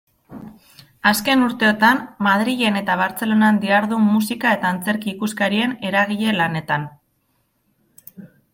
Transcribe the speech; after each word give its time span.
Azken 1.09 1.43
urteotan 1.47 1.99
Madrilen 2.27 2.79
eta 2.81 2.95
Bartzelonan 3.03 3.61
dihardu 3.65 4.01
musika- 4.07 4.55
eta 4.57 4.71
antzerki-ikuskarien 4.77 5.77
eragile-lanetan. 5.91 6.89